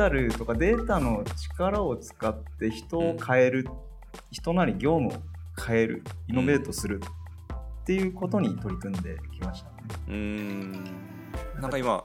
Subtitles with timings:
[0.00, 3.68] タルとかデータの力を使って人を変える、
[4.30, 5.12] 人なり業務を
[5.62, 7.02] 変えるイノベートする
[7.82, 9.74] っていうことに取り組んできましたね。
[10.08, 10.84] うん
[11.60, 12.02] なんか今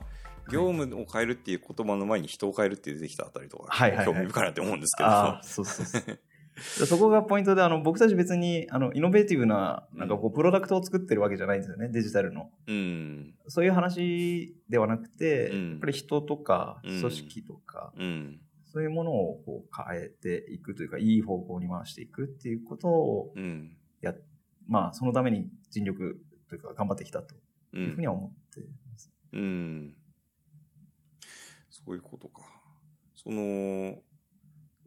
[0.51, 5.09] 業務を変えるっていう言葉の前に人を変えるって出てきたあたりとか、はい興味深いなって思うんですけど。
[5.09, 6.19] ああ、そうそうそう。
[6.79, 12.49] でそこがポイントで、あの、僕たち別に、あの、イノベーティブな、なんかこう、プロダクトを作ってるわけじゃないんですよね、デジタルの。
[12.67, 13.35] うん。
[13.47, 18.39] そういう話ではなくて、うんやっぱり人とか、うん組織とか、うん。
[18.65, 23.75] そういうものをこう変えていくというか、いい方向に回していくっていうことを、うん。
[24.05, 24.13] や、
[24.67, 26.17] まあ、そのために尽力
[26.49, 27.35] というか、頑張ってきたと
[27.73, 28.61] ういうふうんには思って
[28.91, 29.11] ます。
[29.33, 29.95] うん。
[31.69, 32.41] そういうことか。
[33.15, 33.97] その、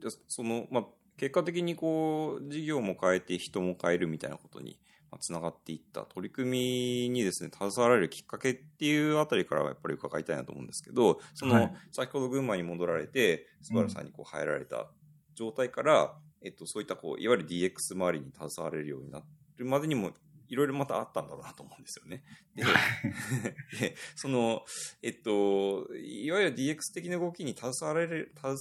[0.01, 0.85] じゃあその、まあ、
[1.19, 4.79] 結果的にこう、事業も変えて人も変えるみたいなことに
[5.11, 11.73] まあつながっていった取り組みにですね、携わられるきっかけっていうあたりからはやっぱり伺いたいなと思うんですけど、その、はい。
[11.93, 14.91] 先ほど群馬に戻られて、スバルさんにこう入られた
[15.35, 19.23] 状態から、えっと、そういったこう、いわゆる DX 周りに携われるようにな
[19.57, 20.13] るまでにも、
[20.49, 22.23] いろいろまたあったんだろうなと思うんですよね。
[22.55, 22.65] で、
[23.81, 24.65] でその、
[25.03, 28.57] えっと、いわゆる DX 的な動きに携わられる、携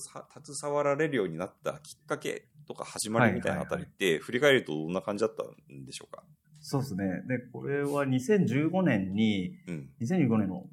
[0.55, 6.23] 携わられるようになったきっかけとか始まりみたいなあたりって、振り返るとどんな感じだったんでしょうか？
[6.59, 7.23] そうですね。
[7.27, 9.89] で、これは2015年に、うん。
[10.01, 10.66] 2015年の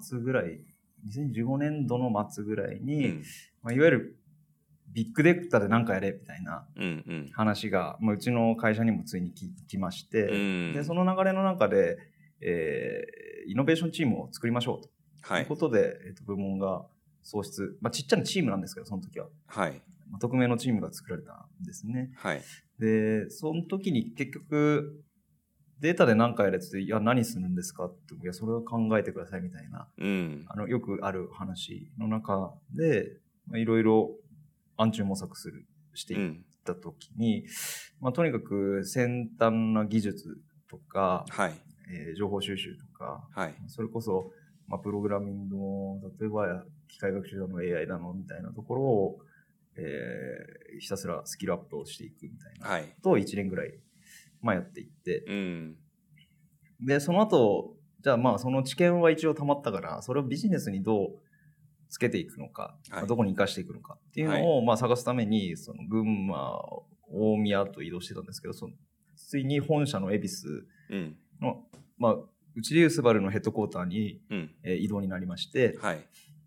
[0.00, 0.64] 末ぐらい、
[1.06, 3.22] 2015年度の末ぐらいに、うん。
[3.62, 4.21] まあ、いわゆる
[4.92, 6.84] ビッグデータで何かやれみたいなうん。
[6.84, 7.30] うん。
[7.32, 11.98] 話が、まあ、うちの会社にもついに来来まして、うんで、その流れの中で、
[12.40, 14.88] えーイノベーションチームを作りましょうと。
[15.22, 15.56] はいいうこ。
[15.56, 16.84] とで、えっと部門が
[17.22, 19.26] 創出、まあ、ちっちゃなチームなんですけど、その時は。
[19.46, 19.82] はい。
[20.10, 22.12] まあ、匿名のチームが作られたんですね。
[22.14, 22.42] はい。
[22.78, 25.02] で、その時に結局、
[25.80, 30.44] データで何かやれって言って、いや、何するんですかって、いや、それは考えてくださいみたいな、うん。
[30.46, 33.16] あの、よくある話の中で、
[33.48, 34.12] まあいろいろ
[34.76, 36.44] 暗中模索する、していっうん。
[36.64, 37.44] た時に、
[38.00, 40.38] まあ、とにかく先端な技術
[40.68, 41.52] とか、はい。
[41.90, 43.54] えー情報収集とか、はい。
[43.66, 44.30] それこそ、
[44.68, 49.18] まあ、プログラミングも、例えば、機械学習だの AI だのみたいなところを、
[49.76, 52.84] えーひたすらスキルアップをしていくみたいなはい。
[52.84, 53.74] ことを1年ぐらい、
[54.40, 55.76] まあ、やっていって、うん。
[56.80, 61.21] で、その後、じゃあまあ、その知見は一応溜まったから、それをビジネスにどう
[61.92, 66.58] つけていくのか、はいまあどこに活かしていくのかっていうのを、まあ、探すために、その、群馬、
[67.10, 68.74] 大宮と移動してたんですけど、その、
[69.14, 71.16] ついに本社の恵比寿うん。
[71.42, 71.66] の、
[71.98, 74.50] まあ、うちでいうスバルのヘッドクォーターに、うん。
[74.62, 76.00] えー移動になりまして、はい。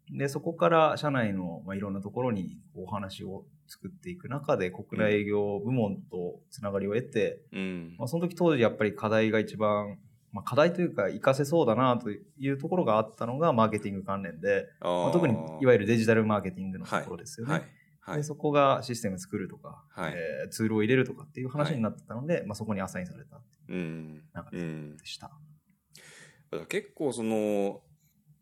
[0.10, 8.08] で、そこから社内の、まあ、いろんなところにお話を作っていく中で、国内営業部門とつながりを得て、うんまあ、。
[8.08, 10.00] その時当時やっぱり課題が一番、
[10.36, 12.20] まあ、課題というか活かせそうだなとい
[12.50, 17.54] うところがあったのがマーケティング関連で、あまあ、特にいわゆるデジタルマーケティングのとはいころですよね。
[17.54, 17.64] はい。
[18.02, 18.24] はいで。
[18.24, 24.24] そこがシステム作るとか、はいえーツールを入れるとかっていう話になってたので、まあ、そこにアサインされたうん。
[24.34, 24.98] 中でうん。
[25.06, 25.28] した。
[25.28, 27.82] だから結構その、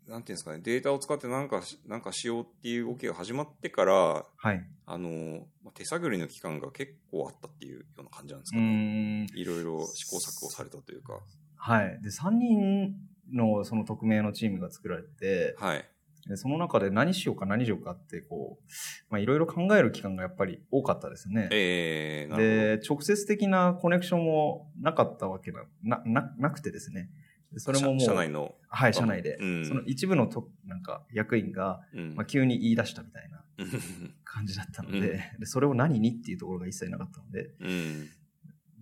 [0.08, 4.66] なんていうんですかね、データを使ってなんかし、なんかしようっていう動きが始まってから、はい。
[4.86, 9.28] あの、まあ手探りの期間が結構あったっていうような感じなんですうかね。
[9.36, 11.20] いろいろ試行錯誤されたというか。
[11.66, 12.00] はい。
[12.02, 12.94] で、3人
[13.32, 15.86] のその匿名のチームが作られて、はい。
[16.28, 18.64] でその中で何しようか何しようかって、こう、
[19.10, 21.48] まあいろいろ考える期間がやっぱり多かったですね。
[21.52, 27.10] ええなるで、直接的なコネクションもなかったわけな、な、ななくてですね。
[27.54, 27.72] でそ。
[27.72, 28.56] れももう、社社内の。
[28.68, 29.38] はい、社内で。
[29.40, 38.10] うんその一部のと、なんか、役員が、うんまあ、急に言い出したみたいなう ん感じだったので、うんでそれを何にっていうところが一切なかったので、うん。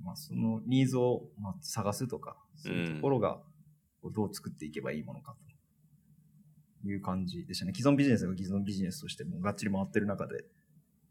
[0.04, 3.42] まあ、そのニーズを、まあ、探すとか、そういうところが、
[4.14, 5.36] どう作っていけばいいものか
[6.82, 7.74] という感じでしたね。
[7.76, 10.46] 既存ビジネスが既存ビジネスとしてもうがっちり回ってる中で。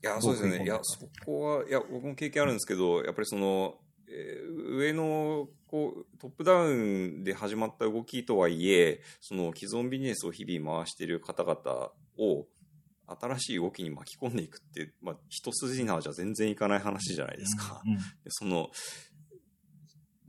[0.02, 0.64] いや、そうですよね。
[0.64, 3.74] いや、そこは、いや、僕も経験あるんですけど、やっぱりその、
[4.08, 12.46] えー上の、こう、トップダウンで始まった動きとはいえ、その既存ビジネスを日々回している方々を、
[13.20, 17.82] 新しい動きに巻き込んでいくって、まあ、一筋縄じゃ全然いかない話じゃないですか。
[17.84, 18.70] うんでその、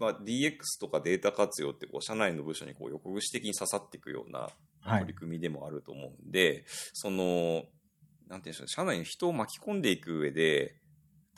[0.01, 4.49] まあ、DX とかデータ活用って、こう、社内の部署にこう、横串的に刺さっていくような
[4.79, 5.13] はい取り。
[5.13, 7.65] 組みでもあると思うんで、その、
[8.27, 10.75] なんていうんでしょう、社内に人を巻き込んでいく上で、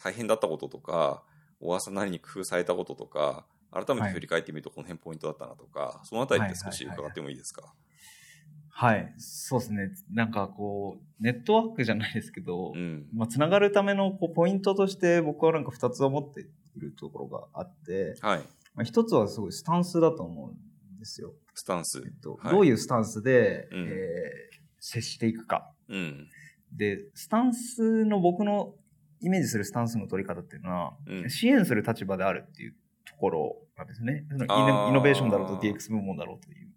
[0.01, 1.25] 大変だったこととか、
[1.59, 7.73] 小笠なりに工夫されたこととか、改めて振り返ってみるとこの辺ポイントだったなとか、そのあたりって少し伺ってもいいですか、
[8.69, 9.13] はい。
[9.17, 9.91] そうですね。
[10.09, 13.07] なんかこう、ネットワークじゃないですけど、うん。
[13.13, 16.45] まあ、つながるためのこうポイントとして僕はなんか2つ思ってい
[16.79, 18.39] るところがあって、はい。
[18.75, 21.33] まあ、1つはすごいスタンスだと思うんですよ。
[21.53, 22.11] スタンスえっ。
[22.21, 25.71] とはいどういうスタンスで、うんえー接していくか。
[25.87, 26.27] うん。
[26.73, 28.73] で、スタンスの僕の
[29.21, 34.25] イメージするスタンスの取り方っていうのは、うん支援する立場であるっていうところなんですね。
[34.29, 36.69] イノイノベーションだろうと DX 部門だろうという。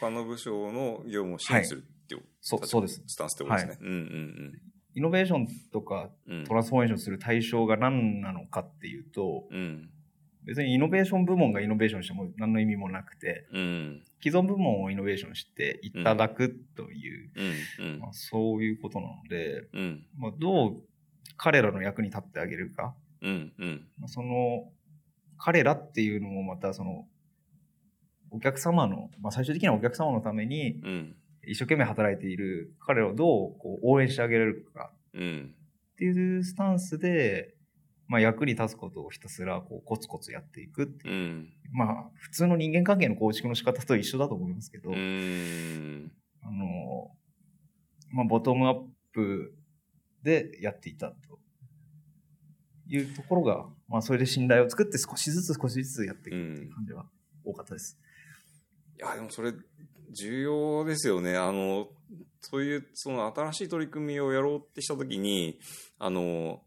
[0.00, 3.00] 他の部署の業務を支援するっていう、そう、そうです。
[3.06, 3.78] スタンスってことですね。
[3.80, 4.52] うんうん
[4.94, 6.10] イノベーションとか
[6.46, 9.88] トランスフォーメーションする対象が何なのかっていうと、うん。
[10.44, 14.02] 別にイノベーション部門がイノベーションしても何の意味もなくて、うん。
[14.22, 17.30] 既存部門をイノベーションしていただくという、
[17.80, 17.92] うん。
[17.92, 20.06] うんまあ、そういうことなので、うん。
[20.18, 20.82] まあ、どう
[21.36, 22.94] 彼らの役に立ってあげるか。
[23.98, 24.68] まあその
[25.38, 27.06] 彼らっていうのもまたその
[28.30, 31.16] お客様の、まあ、最終的にはお客様のためにうん。
[31.46, 35.54] 一生懸命働いている彼らをどうこう応援してあげられるかうん。
[35.92, 37.54] っていうスタンスで、
[38.08, 41.52] まあ、役に立つことをひたすらこうコツコツやっていくっていううん。
[41.72, 46.12] まあ普通の人間関係の構築の仕方と一緒だと思いますけど、うん。
[46.42, 47.10] あの
[48.10, 48.74] まあ、ボトムアッ
[49.12, 49.54] プ
[50.22, 51.38] でやっていたと
[52.88, 57.06] いうところが、まあ、それで信頼を作って少しずつ少しずつやっていくっていう感じは
[57.44, 57.98] 多かったです。
[58.96, 59.52] いや、でもそれ、
[60.12, 61.36] 重要ですよね。
[61.36, 61.88] あの、
[62.40, 65.58] そういう、その新しい取り組みをやろうってしたときに、
[65.98, 66.62] あの、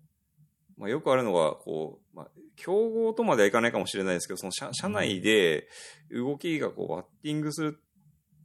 [0.77, 5.67] まあ、よくあるのが、こう、まあ、競合とまではいかないかもしれないですけど、その社社内で
[6.09, 7.79] 動きがこうバッティングする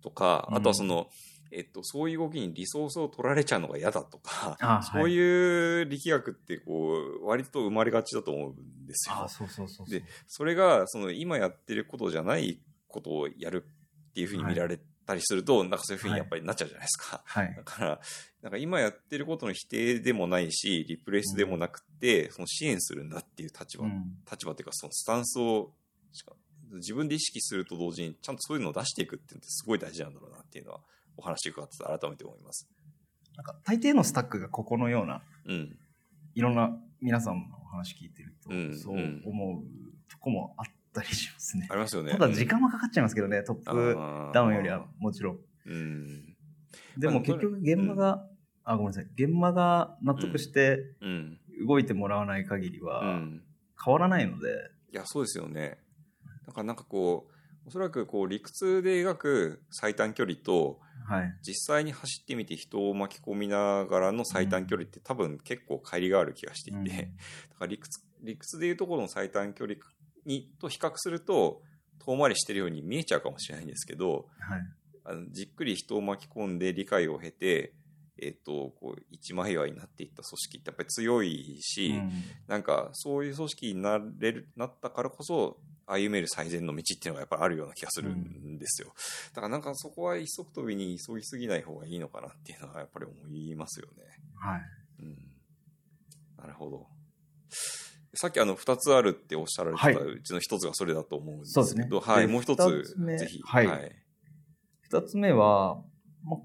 [0.03, 1.09] とか、うんあとはその、
[1.53, 9.15] えっと、そういう動きにリソースを取られちゃうのが嫌だとか、あそういう力学ってこう、割と生まれがちだと思うんですよ。
[9.17, 10.01] ああ、そうそうそうそう。
[10.01, 13.65] でそれが、その今やってることじゃないことをやる
[14.11, 14.79] っていうふうに見られ
[15.11, 17.23] たりすると、なんかそういうふうにやっぱりなっちゃうじゃないですか。
[17.25, 17.65] はいだ。
[17.65, 18.01] から、
[18.43, 25.73] なんか今やってることの否定でもないし、リプレイスでもなくて、その支援するんだっていう立場、うん立場っていうかそのスタンスを
[26.75, 30.81] 自分で意識すると同時にちゃんとそういうのを出していくっていうのってすごい大事なんだろうなっていうのは
[31.17, 32.69] お話伺ってて改めて思います。
[33.37, 35.77] なんか大抵のスタックがここのような、うん。
[36.35, 36.71] いろんな
[37.01, 39.65] 皆さんのお話聞いてると、うんそう思う
[40.11, 41.67] とこもあったりしますね。
[41.71, 42.13] ありますよね。
[42.13, 43.97] ただ時間はかかっちゃいますけどね、トップ
[44.33, 45.39] ダウンよりはもちろん。
[45.67, 46.37] うん。
[46.97, 48.27] でも結局現場が、
[48.65, 49.05] あ、ごめんなさい。
[49.15, 51.39] 現場が納得してうん。
[51.67, 53.43] 動いてもらわない限りうはん。
[53.83, 55.79] 変わらないので、いや、そうですよね。
[56.47, 57.33] だからなんかこう、
[57.67, 61.35] おそらくこう理屈で描く最短距離と、はい。
[61.43, 67.05] 実際に走ってみて人を巻き込みながらの最短距離って多分結構乖離がある気がしていて、うんだか
[67.61, 69.77] ら理屈、理屈でいうところの最短距離
[70.27, 71.63] にと比較すると、
[72.05, 74.61] 遠回りしてるように見えちゃうかもしれないんですけど、はい。
[75.05, 77.73] あのじっくり人を巻き込んで理解を経て、
[78.23, 82.11] えっ、と、こう、一枚岩になっていった組織ってやっぱり強いし、うん
[82.47, 85.57] なんかそういう組織になれる、なったからこそ
[85.87, 88.93] 歩める最善の道っていうのがやっぱりあるような気がするんですよ。
[89.35, 94.05] だからなんかそこは一足飛びに急ぎすぎない方がいいのかなっていうのはやっぱり思いますよね。
[94.37, 94.63] はい。
[95.01, 95.17] うん。
[96.39, 96.87] なるほど。
[98.15, 103.41] さっきあの二つあるっておっしゃられてたはいうちの一つがそれだと思うんですそうですねけど、はい、でもう一二つつ目ぜひ。
[103.45, 103.93] はいはい。
[104.83, 105.83] 二つ目は、
[106.25, 106.37] ま、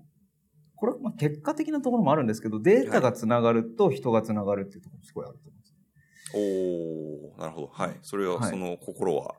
[0.75, 7.35] これはま結果的なところもあるんですけど、データがつながると人がつながるっていうところもすごいあると思うんです。
[7.35, 7.67] おー、なるほど。
[7.73, 7.97] はい。
[8.03, 9.33] それは、はいその心は？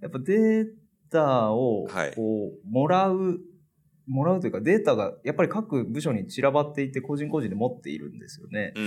[0.00, 0.66] やっぱデー
[1.10, 3.38] タをはいこうもらう、
[4.06, 8.72] もらうというかデータがやっぱり各部署に散らばっていて個人個人で持っているんですよね。
[8.76, 8.80] う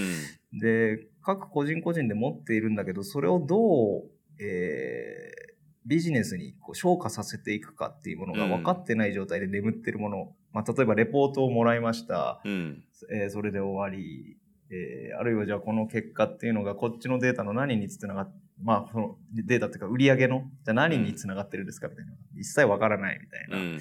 [0.58, 0.60] ん。
[0.60, 5.46] で、各個人個人で持っているんだけど、それをどう、えー
[5.88, 12.84] ビジネスにこう昇華させていくかっていうものが分かってない状態で眠ってるもの、まあ、例えばレポートをもらいました、うん。
[13.14, 14.38] えーそれで終わり、
[14.72, 22.14] えーあるいはじゃあこの結果っていうのがこっちのデータの何につながっまあ、そのデータっていうか売り上げの、じゃあ何につながってるんですかみたいな。
[22.38, 23.76] 一切わからないみたいうん。
[23.76, 23.78] う。
[23.78, 23.80] なん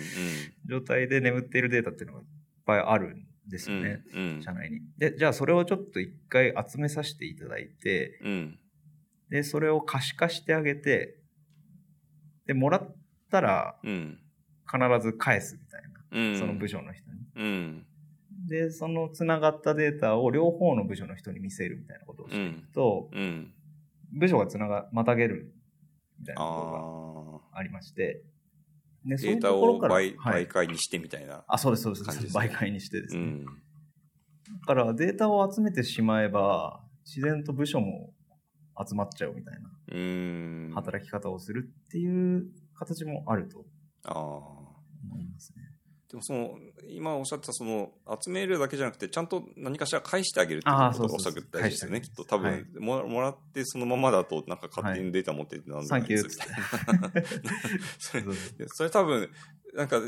[0.67, 2.27] 状態で眠っているデータっていうのがいっ
[2.67, 3.79] ぱいあるんですうん。
[3.79, 4.03] よね。
[4.15, 4.43] うん。
[4.43, 4.81] 社内に。
[4.99, 8.59] で、じゃあそれをちょっと一回集めさせていただいて、うん。
[9.31, 11.19] で、それを可視化してあげて、
[12.47, 12.97] で、もらっ
[13.31, 14.19] たらうん。
[14.67, 16.33] 必ず返すみたいうん。
[16.33, 16.39] な。
[16.39, 17.19] その部署の人に。
[17.37, 17.87] うん。
[18.49, 23.53] で、その繋がったデータを両方の部署の人に見せるみたいなことをしていくと、うん。
[24.15, 25.55] 部署が繋が、またげる
[26.19, 27.49] みたいなあこあ。
[27.49, 28.25] とがありまして、
[29.05, 30.49] で、データをところから、倍、はい倍。
[30.49, 31.45] 解にしてみたいな。
[31.47, 32.07] あ、そうです、そうです。
[32.07, 33.21] ですね倍解にしてですね。
[33.21, 33.45] うん。
[33.45, 33.51] だ
[34.67, 38.15] からデータを集めてしまえば、自然と部署も
[38.87, 40.71] 集まっちゃうみたいなうん。
[40.75, 43.67] 働き方をするっていう形もあると。
[44.07, 45.74] 思いますね。
[46.15, 46.55] でもその、
[46.89, 47.91] 今おっしゃってたその、
[48.23, 52.01] 集めるだけじゃなくて、ちゃんと何かしら返してあげるっていうことがお大事ですよね。
[52.03, 52.65] きっと多分、はい。
[52.79, 57.23] ももらってそのままだと、なんか勝手にデータ持ってなんサンキューっつみって。
[58.13, 59.29] たいそれ多分、
[59.75, 60.01] なんか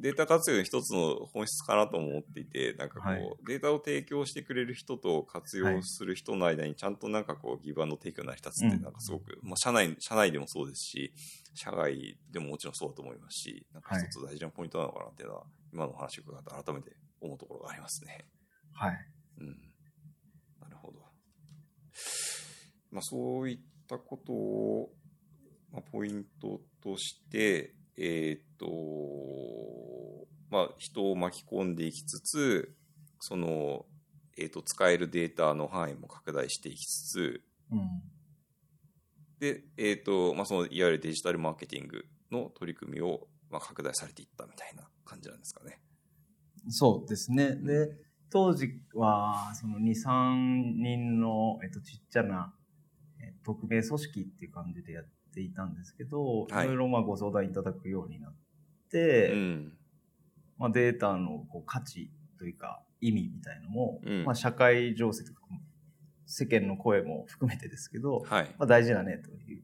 [0.00, 11.12] データ活用の一つの本質かなと思っていて、なんかこう、はいデータを提供してくれる人と活用する人の間にちゃんとなんかこう、ギブアンドテイクが成り立つってうんなんかすごく、まあ社内、社内でもそうですし、
[11.54, 18.26] 社外でももちろんそうだと思いますし、なんか一つ大事なポイントなのかなっていうのは、今の話を伺って改めて思うところがありますね。
[18.72, 18.96] はい。
[19.38, 19.46] うん。
[20.60, 21.00] なるほど。
[22.90, 24.92] まあ、そういったことを、
[25.72, 32.74] まあ、ポイントとして、えーっと、まあ、人を巻き込んでいきつつ、
[33.20, 33.86] その、
[34.36, 38.02] えーっと、使えるデータの範囲も拡大していきつつ、うん。
[39.38, 45.80] で、えーっと、まあ、その、いわゆるデジタルマーケティングの取り組みを、まあ、拡大されていったみたいな感じなんですかね。
[46.68, 47.56] そうですね。
[47.56, 47.90] で、
[48.30, 52.54] 当時は、その2、3人の、えっと、ちっちゃな、
[53.20, 58.34] え匿名組織っていう感じでやっていたんですけど、はいいろいろまあご相談いただくようになっ
[58.90, 59.72] て、うん。
[60.58, 65.40] まあ、データのこう価値というか意味みたいのも、うんまあ、社会情勢とか
[66.26, 68.44] 世間の声も含めてですけど、はい。
[68.58, 69.62] まあ、大事だねという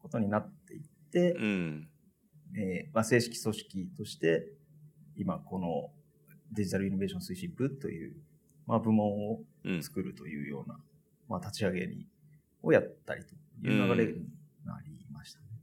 [0.00, 1.88] ことになっていって、うん。
[2.56, 4.48] えーまあ、正式組織として
[5.16, 5.90] 今この
[6.52, 8.16] デジタルイノベーション推進部という、
[8.66, 9.82] まあ、部門をうん。
[9.82, 10.80] 作るというような、
[11.28, 12.06] まあ、立ち上げに
[12.62, 14.26] をやったりという流れに。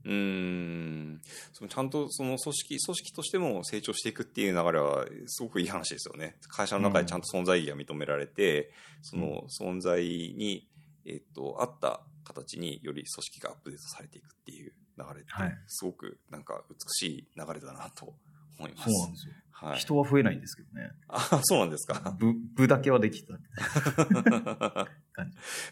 [0.04, 1.20] うーん。
[1.52, 6.36] そのちゃんとその組織、組織としても成長していくっていう流れはすごくいい話ですよね。
[6.48, 10.68] 会社の中でちゃんと存在意義が認められて、その存在に、
[11.04, 18.14] えっと、合った形により組織がアップデートされていくっていう流れってはい、すごくなんか美しい流れだなと
[18.58, 18.90] 思います。
[18.90, 19.34] そうなんですよ。
[19.50, 19.78] はい。
[19.78, 20.90] 人は増えないんですけどね。
[21.08, 22.16] あ、そうなんですか。
[22.18, 23.34] 部、部だけはできた。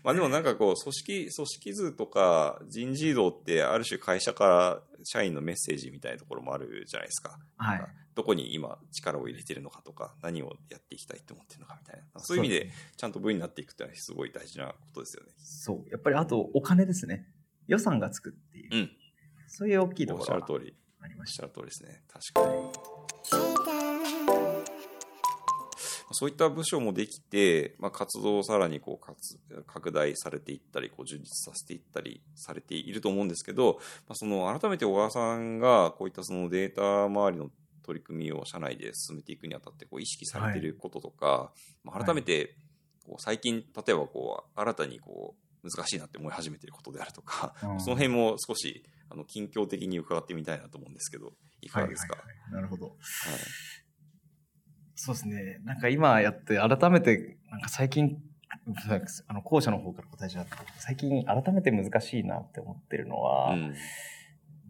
[0.02, 7.38] まあでもなんかこう、組織、組織図とか人事異動ってある種会社から社員のメッセージみたいなところもあるじゃないですか。
[7.56, 12.20] はいどこに今力を入れてるのかとか、何をやっていきたいと思ってるのかみたいな。
[12.20, 15.32] そういう意味で、ちゃんと部になっていくってのはすごい大事なことですよね。
[15.36, 15.90] そう。
[15.90, 17.28] やっぱりあとお金ですね。
[17.66, 18.74] 予算がつくっていう。
[18.74, 18.90] うん。
[19.48, 20.72] そういう大きいとおっころがしゃる通り。
[20.72, 21.34] おっありまし。
[21.34, 22.02] したゃる通りですね。
[22.08, 22.65] 確かに。
[26.18, 37.50] そういった部署もできて、まあ、活動をさらにこう活拡大されていったり、こう充実させていったりされていると思うんですけど、まあ、その改めて小川さんがこういったそのデータ周りの
[37.84, 41.52] 取り組みを社内で進めていくにあたってこう意識されていることとか、
[41.84, 42.56] まあ、改めて
[43.06, 47.80] こう最近、例えばこう新たにこう難しいなって思い始めていることであるとか、うん。
[47.80, 52.54] その辺も少しあの近況的に伺ってみたいなと思うんですけど、いかがですか、はいはいはい。
[52.54, 52.86] なるほど。
[52.86, 52.94] はい
[54.96, 55.60] そうですね。
[55.64, 58.18] なんか今やって改めて、なんか最近、
[59.28, 63.74] あの、後者の方から答えちゃった最近改めて難しいなって思ってるのは、うん、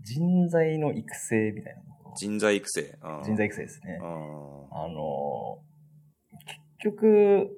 [0.03, 2.15] 人材の育成みたいなところ。
[2.17, 2.99] 人材育成。
[3.25, 4.01] 人材育成ですね。
[4.03, 5.61] ああの、
[6.81, 7.51] 結局、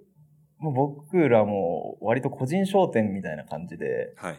[0.58, 4.38] もう僕らも割と個人商店みたいな感じで、ーはい。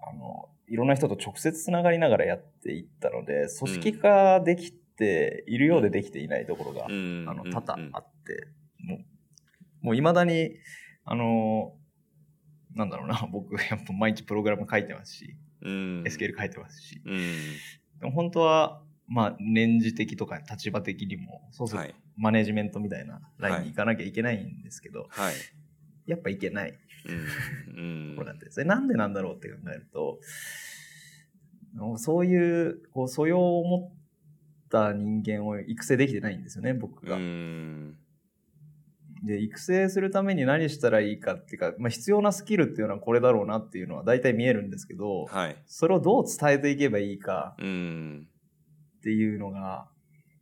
[0.00, 10.56] あの、いろんな人と直接つながりながらやっていったので、組織化できているようでできていないところが、うんあの、多々うんあって、もう、もう未だに、
[11.04, 11.74] あの、
[12.74, 16.02] なんだろうな、 僕、やっぱ毎日プログラム書いてますし、うん。
[16.04, 17.16] SQL 書いてますし、うん。
[18.00, 21.94] でも本当は、まあ、年次的とか立場的にも、そうするとはい。
[22.16, 25.34] マネジメントみたいなラインに行かなきゃいけないんですけど、はい。
[26.06, 27.12] やっぱいけないう
[27.80, 27.84] ん。
[27.84, 28.64] うんところだったんですね。
[28.64, 30.20] なんでなんだろうって考えると、
[31.96, 33.92] そういう、こう、素養を持
[34.80, 37.16] った人間を育成できてないんですよね、僕が。
[37.16, 37.98] うん。
[39.22, 45.56] で、育成するために何したらいいかっていうか、まあ、必要なスキルっていうのはこれだろうなっていうのは大体見えるんですけど、はい。
[45.66, 48.26] それをどう伝えていけばいいかうん。
[48.98, 49.88] っていうのが、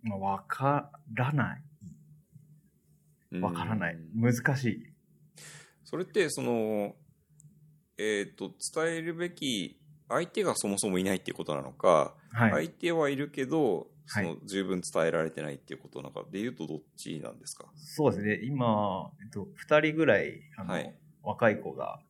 [0.02, 3.40] まあ、わからない。
[3.40, 3.98] わからない。
[4.14, 4.86] 難しい。
[5.84, 6.94] それって、その、
[7.98, 12.50] えっ、と、伝えるべき相手がそもそもいないっていうことなのか、はい。
[12.50, 17.66] 相手はいるけど、そはいの十分伝えられてないっていうことなのかで言うとどっちなんですか？
[17.76, 18.40] そうですね。
[18.42, 22.00] 今、えっと、二人ぐらい、あの、はい若い子が、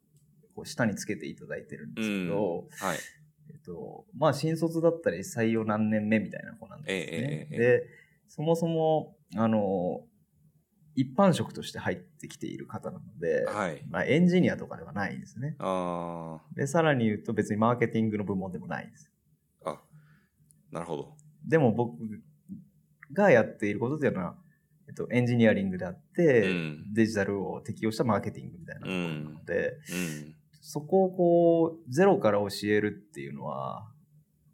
[0.55, 2.99] こう、下につけていただいてるんですけど、はい。
[3.51, 7.19] えっと、まあ、新卒だったり採用何年目みたいな子なんですね。
[7.21, 7.87] ええええで、
[8.29, 10.07] そもそも、あの、
[10.95, 13.83] 一般職として入ってきている方なので、はい。
[13.89, 15.57] まあ、エンジニアとかではないんですね。
[15.59, 19.11] あで、さらに言うと別にマーケティングの部門でもないんです。
[19.65, 19.71] あ。
[19.73, 19.81] あ、
[20.71, 21.17] なるほど。
[21.47, 21.97] でも僕
[23.13, 24.35] がやっていることというのは、
[24.89, 30.35] えっと、エンジニアリングであって、うんデジタルを適用したマーケティングみたいなところなので、うん。
[30.61, 33.89] そこをこう、ゼロから教えるっていうのは、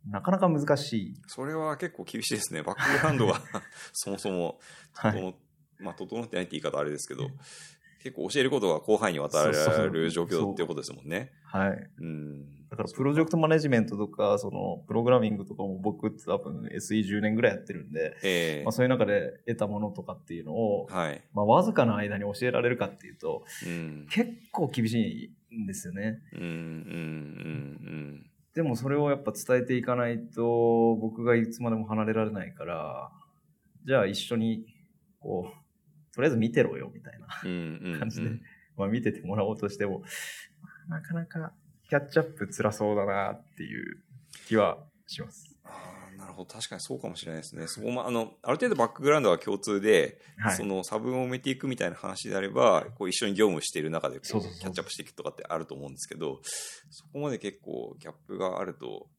[0.08, 1.14] なかなか難しい。
[1.26, 2.62] それは結構厳しいですね。
[2.62, 3.40] バックグラウンドが
[3.92, 4.60] そもそも
[4.94, 5.36] 整,、はい、
[5.78, 7.28] まあ、整ってないって言い方あれですけど、
[8.06, 11.32] 結構教えることが広範囲にわたる状況っていうことですもんね。
[11.44, 11.90] はい。
[11.98, 12.68] うん。
[12.70, 21.20] だからプロジェクトマネジメントとか、その、プログラミングとかも僕って多分 SE10 年ぐらいやってるんで、えー、まあそういう中で得たものとかっていうのを、はい。
[21.34, 26.20] まあわずかな間に教えられるかっていうと、うん、結構厳しいんですよね。
[26.32, 26.60] うん、うん、うん、う
[28.20, 28.30] ん。
[28.54, 33.10] でもそれをやっぱ伝えていかないと、僕がいつまでも離れられないから、
[33.84, 34.64] じゃあ一緒に、
[35.18, 35.65] こう、
[36.16, 37.28] とりあえず見てろよ、みたいな
[37.98, 38.30] 感じで、
[38.74, 40.02] まあ見ててもらおうとしても、
[40.88, 41.52] なかなか
[41.90, 43.98] キャッチアップ辛そうだなっていう
[44.48, 45.54] 気はします。
[46.16, 46.46] なるほど。
[46.46, 47.66] 確かにそうかもしれないですね。
[47.66, 56.40] そこも、あの、ある程度バックグラウンドは共通で、はい、その差分を埋めていくみたいな話であれば、こう一緒に業務している中でキャッチアップしていくとかってあると思うんですけど、
[56.88, 59.10] そこまで結構ギャップがあると、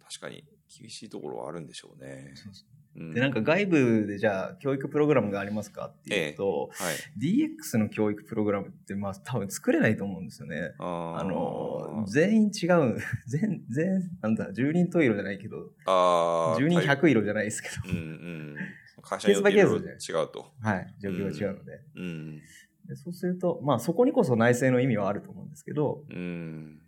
[0.00, 0.42] 確かに
[0.74, 2.32] 厳しいところはあるんでしょうね。
[2.34, 6.84] そうそうで、なんか外部でじゃあ教育プログラムがありますかっていうと、ええ。
[6.84, 10.74] はい、DX の教育プログラムってまあ多分作れないと思うんですよね。
[10.78, 18.56] あの、全員違う、 全、全、なんだ、10人十色じゃないけど、あ10人100色じゃないですけど、うんうん、
[19.02, 20.52] 会社によって違うと。
[20.60, 21.80] はい、状況が違うので。
[21.94, 22.40] うん、
[22.88, 26.80] でそうすると、まあそこにこそ内政の意味はあると思うんですけど、うん、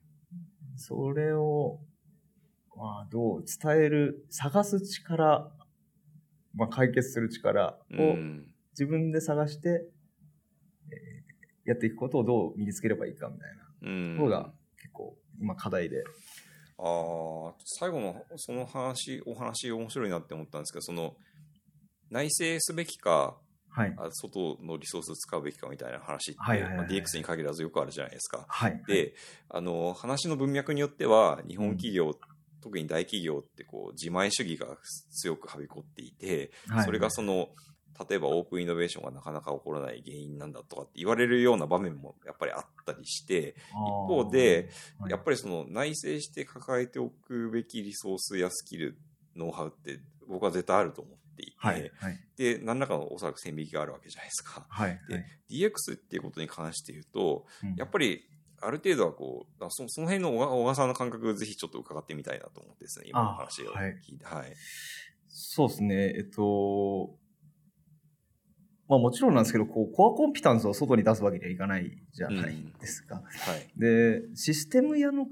[0.77, 1.79] それを、
[2.77, 5.53] まあどう伝える、探す力
[6.55, 8.17] まあ、解決する力を
[8.73, 13.63] 自分で探して、えー、やっていくことをどう身につければいいかみたいな。
[13.83, 16.05] ところが結構今課題で。
[16.79, 21.17] ああ、最後のその話、お話面白いなって思ったんですけど、その
[22.11, 23.37] 内政すべきか、
[23.71, 28.45] はい、外のリソース使うべきかみたいな話って、はいはいはい、DX に限らずよくあるじゃないですか。
[28.49, 29.15] はい、で、
[29.49, 32.13] あの、話の文脈によっては、日本企業
[32.63, 34.67] 特に大企業ってこう自前主義が
[35.11, 37.49] 強くはびこっていて、はい、それがその、
[38.09, 44.71] 例えばオープンイノベーションがなかなか起こらない原因なんだとかって言われるような場面もやっぱりあったりして、一方で、
[45.09, 48.97] やっぱりその内省して抱えておくべきリソースやスキル、
[49.37, 54.67] ノウハウって僕は絶対あると思っていて、はいはい、で、何らかのおそらく線引きがあるわけじゃないですか。
[54.69, 58.23] はい、で、DX っていうことに関して言うと、うん、やっぱり
[58.63, 64.25] ある程度はこう、そその辺の小川さんの感覚をぜひちょっと伺ってみたいなと思ってですね、今の話を聞いて。
[64.25, 64.53] はい、はい。
[65.29, 67.17] そうですね、えっと、
[68.89, 73.17] まあもちろんなんですけど、こう、コアコンピタンスを外に出すわけにはいかないじゃないですか。
[73.17, 73.81] うん、はい。
[73.81, 75.31] で、システム屋の考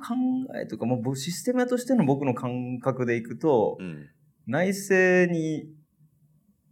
[0.60, 4.08] えとか、まあ、システム屋としての僕の感覚でいくと、うん、
[4.46, 5.68] 内政に、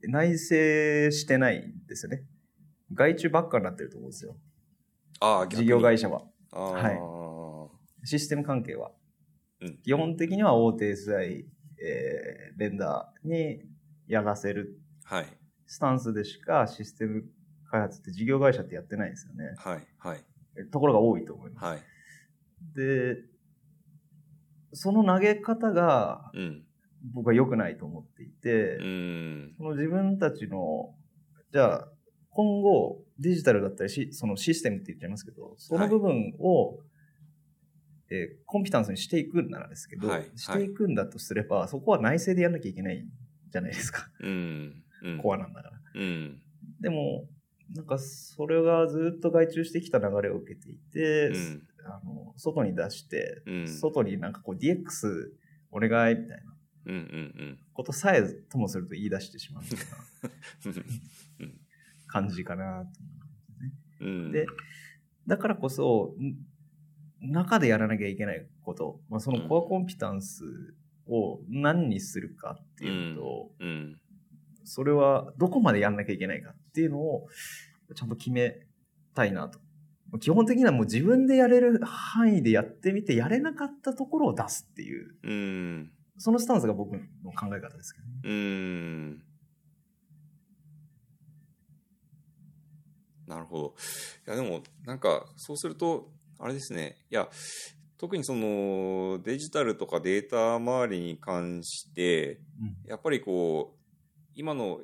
[0.03, 2.23] 内政してないんですよね。
[2.94, 4.37] 外注ばっかになってると思うんですよ。
[5.21, 6.23] ああ、事業会社は。
[6.50, 7.70] は
[8.02, 8.06] い。
[8.06, 8.92] システム関係は。
[9.61, 11.44] うん、基本的には大手 SI、
[11.82, 13.62] えー、ベンダーに
[14.06, 14.80] やらせる。
[15.04, 15.26] はい。
[15.66, 17.24] スタンスでしかシステム
[17.70, 19.54] 開発って事業会社ってやってないですよね。
[19.58, 19.87] はい。
[19.98, 20.24] はい。
[20.70, 21.64] ところが多いと思います。
[21.64, 21.82] はい。
[22.74, 23.16] で、
[24.72, 26.30] その投げ方が、
[27.12, 30.94] 僕は良くないと思っていて、うん、その自分たちの、
[31.52, 31.88] じゃあ、
[32.30, 36.78] 今後、デジタルだったりし、そのシステムって言っちゃいますけど、その部分を、はい、
[38.11, 43.04] えー、コンピタンスにしていくんならですけど、はい、していくんだとすれば、そこは内政でやんなきゃいけない
[43.50, 44.09] じゃないですか。
[44.20, 44.83] うん。
[45.02, 45.81] うん、コアなんだから。
[45.94, 46.40] うん。
[46.81, 47.28] でも、
[47.74, 55.31] なんか、それがずっと外注してきた流れを受けていて、うん、あの外に出して、うん、外になんかこう DX
[55.70, 56.54] お願いみたいな。
[56.87, 57.00] うんうんう
[57.44, 59.70] ん、ことさえともすると言い出してしまうよ
[61.42, 61.52] うな。
[62.09, 62.88] 感じかなね。
[64.01, 64.47] うん、で、
[65.27, 66.14] だからこそ、
[67.21, 70.44] 中でやらなきゃいけないこと、まあ、そのコアコンピタンス
[71.07, 73.68] を何にするかっていうと、うん。
[73.68, 74.01] うん、
[74.64, 77.27] それはどこまでやんなきゃいけないかっていうのを
[77.94, 78.61] ちゃんと決め
[79.14, 79.59] たいなと。
[80.21, 88.12] 基本的にはもう自分でやれる範囲でやってみて、やれなかったところを出すっていう、うん、そのスタンスが僕の考え方ですけどね。
[88.25, 89.23] うん
[93.28, 93.74] なるほど。
[94.26, 96.96] いや、でも、なんか、そうすると、あれですね。
[97.10, 97.28] いや、
[97.98, 102.40] 特にその、デジタルとかデータ周りに関して、
[102.86, 103.78] やっぱりこう、
[104.34, 104.80] 今の、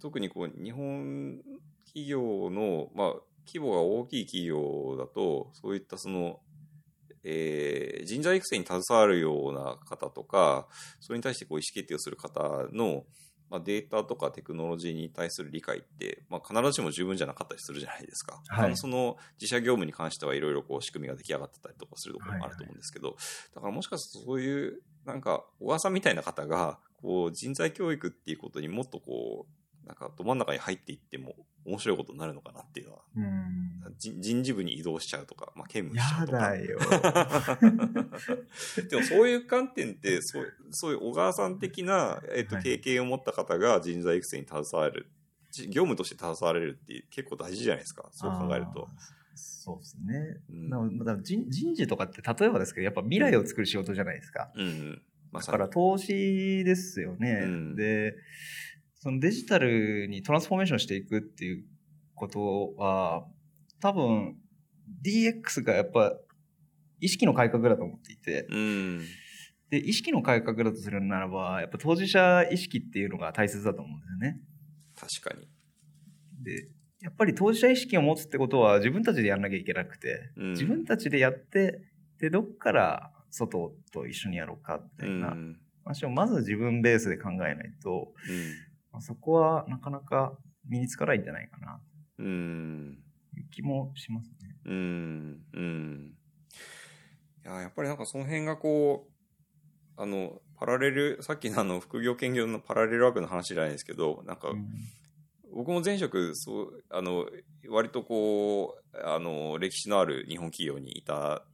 [0.00, 1.40] 特にこう、日本
[1.84, 3.14] 企業の、まあ、
[3.46, 6.40] 規模が大きい企業だと、そういったその、
[7.22, 10.68] えー、人材育成に携わるような方とか、
[11.00, 13.04] それに対してこう意思決定をする方の、
[13.50, 18.40] まあ、データとかテクノロジーに対する理解って、まあ、必ずしも十分じゃなかったりするじゃないですか。
[18.48, 23.16] はいその自社業務に関してはいろいろこう仕組みが出来上がってたりとかするところもあると思うんですけど、
[23.54, 29.46] だからもしかするとそういう、なんか、小川さんみたいな方が、こう、人材教育っていうことにもっとこ
[29.84, 31.34] う、なんか、ど真ん中に入っていっても
[31.66, 33.94] 面白いことになるのかなっていうのは、うん。
[33.98, 36.38] 人人事部に移動しちゃうとか、まあ、兼務しちゃやうとか。
[36.38, 36.78] だよ。
[38.88, 45.08] でもそういう観点って、そうそういう小川さん的な、えっとはい経験を持った方が人材育成に携わる、
[45.50, 48.08] じ業務として携われるって結構大事じゃないですか。
[48.12, 48.88] そう考えると。
[49.34, 50.36] そうですね。
[50.50, 54.50] うんなだ人人事とかって例えばですけど、やっぱ未来を作る仕事じゃないですか。
[54.54, 55.02] うんうん。
[55.32, 55.58] まださに。
[55.58, 57.40] から投資ですよね。
[57.44, 58.14] うんで、
[59.04, 61.64] そのデジタルにトランスフォーメーションしていくっていう
[62.14, 63.26] ことは、
[63.78, 64.36] 多分
[65.04, 66.14] DX がやっぱ
[67.00, 69.00] 意識の改革だと思っていて、うん。
[69.68, 74.40] で、意識の改革だとするならば、やっぱ当事者意識っていうのが大切だと思うんですよね。
[74.98, 75.48] 確かに。
[76.42, 76.68] で、
[77.02, 81.82] やっぱり当事者意識を持つってことは自分たちでやんなきゃいけなくて、うん自分たちでやって、
[82.20, 85.12] で、どっから外と一緒にやろうかみたうん。
[85.16, 85.18] う。
[85.18, 88.14] いなん話をまず自分ベースで考えないと、
[88.94, 90.32] まあそこはなかなか
[90.68, 91.80] 身につかないんじゃないかな
[92.18, 92.98] うん。
[93.32, 94.56] という気もしますね。
[94.66, 95.40] うん。
[95.52, 96.12] うん。
[97.44, 99.08] いや、やっぱりなんかその辺がこ
[99.98, 104.68] う、あの、パラレル、さっきのあの、副業兼業のパラレルワークの話じゃないですけど、なんか、うん
[105.52, 107.26] 僕も前職、そう、あの、
[107.68, 111.44] 割とこう、あの、歴史のある日本企業にいたっ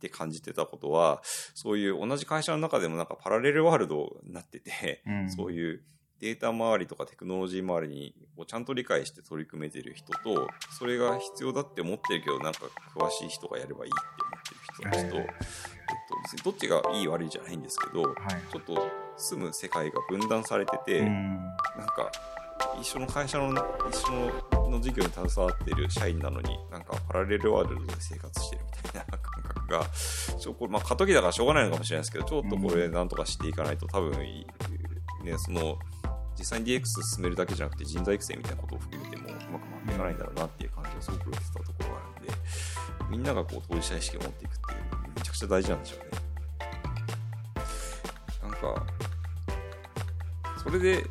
[0.00, 1.20] て感じてたことは、
[1.54, 5.82] そういう同じ会社の中でもなんかパラレルワールドになってて、うんそういう
[6.20, 12.60] データ周りとかテクノロジー周りにこうちゃんと理解して取り組めてる人と、それが必要だって思ってるけど、なんか
[12.96, 15.32] 詳しい人がやればいいって思ってる人たちと、はいえっ
[16.08, 18.14] と、別にどっちがいい悪いじゃないんですけど、はい。
[18.50, 22.10] ちょっと住む世界が分断されてて、うんなんか、
[22.80, 23.50] 一緒の会社の、
[23.90, 29.86] 一緒の事業に携わってる社員なのに、なんかパラレルワールドで生活してるみたいな感覚が、
[30.38, 34.12] ちょこれ、まあ過渡期だからしょうがないのかもしれないですけど、ちょっとこれなんとかしていかないと多分、
[35.22, 35.78] ね、その、
[36.38, 42.32] 実際に DX 進めるだけじゃなくて人材育成みたいなことを含めてもうまく回っていかないんだろうなっていう感じがすごく受けてたところがあるんで、
[43.10, 44.78] みんながこう当事者意識を持っていくっていう、
[45.14, 46.24] めちゃくちゃ大事なんでしょうね。
[48.42, 48.86] なんか、
[50.62, 51.04] それで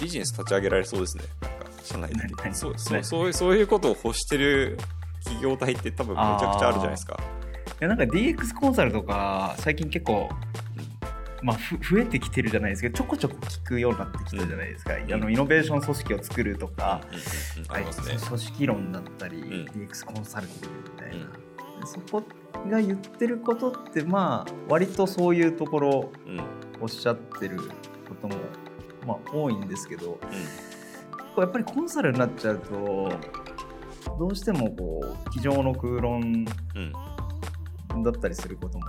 [0.00, 1.24] ビジネス立ち上げられそうですね。
[1.40, 2.34] なんか、社内で何。
[2.34, 4.78] 何そうそう何そういうそういうことを欲してる
[5.24, 7.18] 企業体って多分めちゃくちゃあるじゃないですか。
[7.18, 10.28] いやなんか DX コンサルとか最近結構、
[11.44, 15.12] まあ、ふ増えてきてるじゃないですけどちょこちょこ聞くようになってきたじゃないですか、ん。
[15.12, 17.02] あのイノベーション組織を作るとか。
[18.26, 19.42] 組織論だったり、ん。
[19.66, 22.22] DX コンサルティングみたいな、そこ
[22.70, 26.12] が言ってることってまあ割とそういうところ
[26.80, 27.58] おっしゃってる
[28.08, 28.36] ことも、
[29.06, 30.18] まあ、多いんですけど
[31.36, 33.12] やっぱりコンサルになっちゃうと
[34.18, 36.92] どうしてもこう机上の空論うん。
[38.02, 38.84] だったりすることも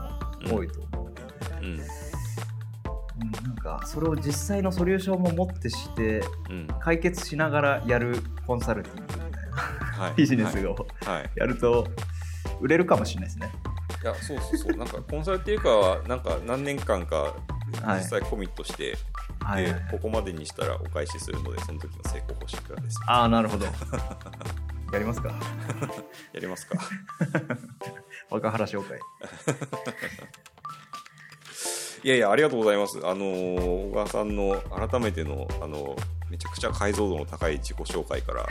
[0.58, 1.84] 多いと思うので、
[3.44, 6.68] なんかそれを実際のソリューションも持ってしてうん。
[6.82, 9.58] 解決しながらやるコンサルティングみたいな。
[9.58, 10.14] はい。
[10.16, 10.88] ビジネスを
[11.36, 11.88] やると
[12.60, 13.52] 売れるかもしれないですね。
[14.04, 14.78] いやそうそうそう。
[14.78, 17.34] なんかコンサルっていうかはなんか何年間か
[17.84, 18.00] はい。
[18.00, 18.98] 実際コミットして、
[19.42, 19.64] はい。
[19.64, 23.00] はいはいでここまでにしたらお返しするのでその時の成功報酬いくらです？
[23.08, 23.66] ああなるほど。
[24.94, 25.30] やりますか？
[26.34, 26.78] やりますか。
[28.30, 29.00] 若原紹介。
[32.06, 35.96] いやいやありがとうございますあのー小川さんの改めてのあの
[36.30, 38.46] めちゃくちゃ解像度の高い自己紹介からあ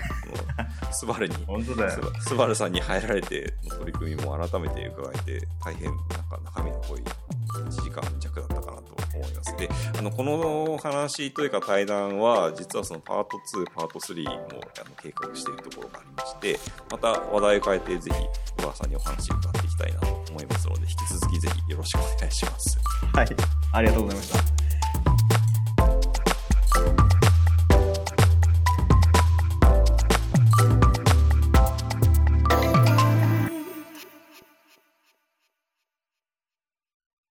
[0.89, 1.91] のスバルに 本当だよ。
[1.91, 14.63] スバスバルさんに入られての取り組みも改めて伺えて大変なんか中身の濃い1時間弱だったかなと思いますであのこの話というか対談は実はそのパート2パート3もあの
[15.01, 16.59] 計画しているところがありまして
[16.91, 18.17] また話題を変えてぜひ
[18.65, 22.79] ラーさんにお話伺っていきたいなと思いますので引き続きぜひよろしくお願いします
[23.13, 23.27] はい。
[23.73, 24.64] ありがとうございました。